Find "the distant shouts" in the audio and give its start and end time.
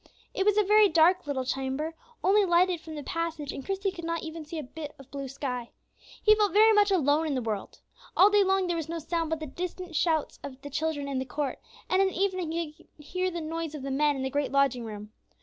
9.39-10.39